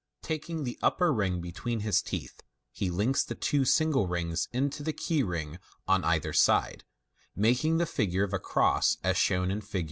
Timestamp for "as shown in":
9.03-9.61